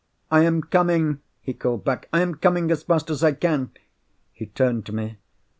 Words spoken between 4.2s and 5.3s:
He turned to me.